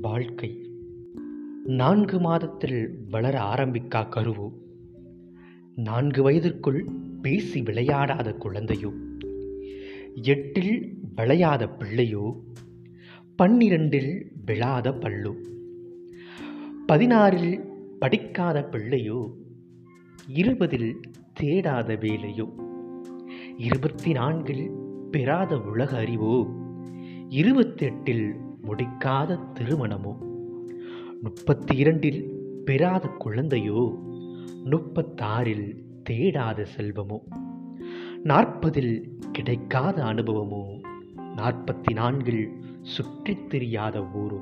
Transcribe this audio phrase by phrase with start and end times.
[0.00, 0.70] வாழ்க்கை.
[1.64, 4.52] நான்கு மாதத்தில் வளர ஆரம்பிக்கா கருவோ?
[5.74, 6.88] நான்கு வயதிற்குள்
[7.22, 8.92] பேசி விளையாடாத குழந்தையோ?
[10.14, 12.40] எட்டில் விளையாத பிள்ளையோ?
[13.42, 15.36] பன்னிரண்டில் விழாத பல்லு
[16.88, 17.68] பதினாறில்
[17.98, 19.34] படிக்காத பிள்ளையோ?
[20.26, 21.00] இருபதில்
[21.40, 22.48] தேடாத வேலையோ?
[23.56, 24.70] இருபத்தி நான்கில்
[25.10, 26.46] பெறாத உலக அறிவோ?
[27.28, 30.16] இருபத்தெட்டில் முடிக்காத திருமணமோ?
[31.20, 32.32] முப்பத்தி இரண்டில்
[32.64, 33.98] பெறாத குழந்தையோ?
[34.64, 37.18] முப்பத்தாறில் தேடாத செல்வமோ?
[38.24, 40.80] நாற்பதில் கிடைக்காத அனுபவமோ?
[41.36, 42.48] நாற்பத்தி நான்கில்
[42.82, 44.40] சுற்றித் தெரியாத ஊரோ?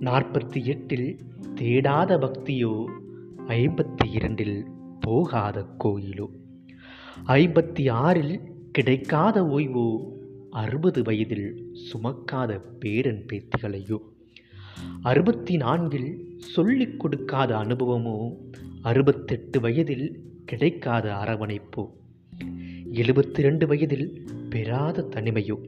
[0.00, 1.18] நாற்பத்தி எட்டில்
[1.54, 2.84] தேடாத பக்தியோ?
[3.48, 4.66] ஐம்பத்தி இரண்டில்
[5.00, 6.26] போகாத கோயிலோ?
[7.26, 8.40] ஐம்பத்தி ஆறில்
[8.72, 10.18] கிடைக்காத ஓய்வோ?
[10.50, 13.98] அறுபது வயதில் சுமக்காத பேரன் பேத்திகளையோ?
[15.02, 18.34] அறுபத்தி நான்கில் சொல்லிக் கொடுக்காத அனுபவமோ?
[18.82, 21.90] அறுபத்தெட்டு வயதில் கிடைக்காத அரவணைப்போ?
[22.92, 25.58] எழுபத்தி ரெண்டு வயதில் பெறாத தனிமையோ?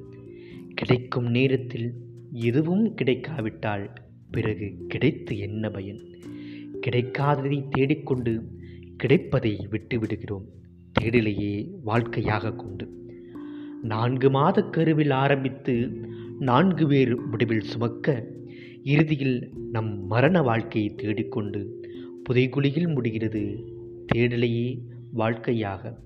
[0.74, 1.92] கிடைக்கும் நேரத்தில்
[2.32, 3.90] எதுவும் கிடைக்காவிட்டால்
[4.30, 6.16] பிறகு கிடைத்து என்ன பயன்?
[6.86, 8.42] கிடைக்காததை தேடிக்கொண்டு
[8.96, 10.44] கிடைப்பதை விட்டுவிடுகிறோம்.
[11.00, 13.00] தேடலையே வாழ்க்கையாக கொண்டு.
[13.82, 15.74] நான்கு மாத கருவில் ஆரம்பித்து
[16.38, 18.26] நான்கு பேர் முடிவில் சுமக்க
[18.82, 21.60] இறுதியில் நம் மரண வாழ்க்கையை தேடிக்கொண்டு
[22.28, 23.42] புதைகுழியில் முடிகிறது.
[24.14, 24.78] தேடலையே
[25.12, 25.98] வாழ்க்கையாக